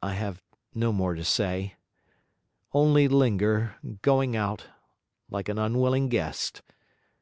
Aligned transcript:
I 0.00 0.14
have 0.14 0.42
no 0.74 0.94
more 0.94 1.12
to 1.14 1.22
say; 1.22 1.74
only 2.72 3.06
linger, 3.06 3.76
going 4.00 4.34
out, 4.34 4.68
like 5.28 5.50
an 5.50 5.58
unwilling 5.58 6.08
guest. 6.08 6.62